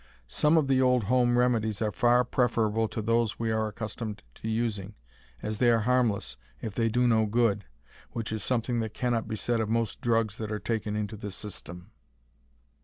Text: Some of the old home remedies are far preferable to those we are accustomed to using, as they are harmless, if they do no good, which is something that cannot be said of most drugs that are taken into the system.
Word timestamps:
Some 0.27 0.57
of 0.57 0.67
the 0.67 0.81
old 0.81 1.03
home 1.03 1.37
remedies 1.37 1.79
are 1.79 1.91
far 1.91 2.23
preferable 2.23 2.87
to 2.87 3.03
those 3.03 3.37
we 3.37 3.51
are 3.51 3.67
accustomed 3.67 4.23
to 4.33 4.47
using, 4.49 4.95
as 5.43 5.59
they 5.59 5.69
are 5.69 5.81
harmless, 5.81 6.37
if 6.59 6.73
they 6.73 6.89
do 6.89 7.07
no 7.07 7.27
good, 7.27 7.65
which 8.09 8.31
is 8.31 8.43
something 8.43 8.79
that 8.79 8.95
cannot 8.95 9.27
be 9.27 9.35
said 9.35 9.59
of 9.59 9.69
most 9.69 10.01
drugs 10.01 10.37
that 10.37 10.51
are 10.51 10.57
taken 10.57 10.95
into 10.95 11.15
the 11.17 11.29
system. 11.29 11.91